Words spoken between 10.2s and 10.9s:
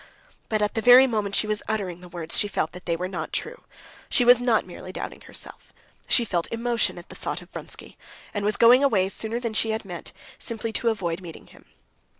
simply to